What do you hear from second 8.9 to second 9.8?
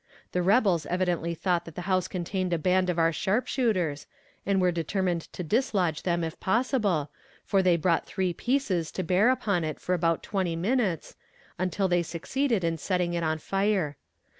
to bear upon it